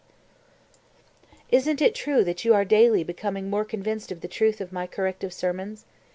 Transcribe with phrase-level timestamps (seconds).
[1.51, 4.87] "Isn't it true that you are daily becoming more convinced of the truth of my
[4.87, 5.85] corrective sermons?